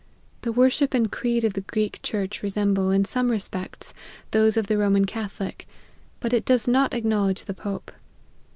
The 0.41 0.51
worship 0.51 0.95
and 0.95 1.11
creed 1.11 1.43
of 1.43 1.53
the 1.53 1.61
Greek 1.61 1.99
church 2.01 2.41
resemble, 2.41 2.89
in 2.89 3.05
some 3.05 3.29
respects, 3.29 3.93
those 4.31 4.57
of 4.57 4.65
the 4.65 4.75
Roman 4.79 5.05
Catholic, 5.05 5.67
but 6.19 6.33
it 6.33 6.43
does 6.43 6.67
not 6.67 6.93
acknow 6.93 7.27
ledge 7.27 7.45
the 7.45 7.53
Pope. 7.53 7.91